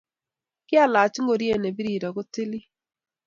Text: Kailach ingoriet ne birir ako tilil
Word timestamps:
Kailach 0.69 1.15
ingoriet 1.19 1.59
ne 1.61 1.69
birir 1.77 2.03
ako 2.09 2.21
tilil 2.33 2.65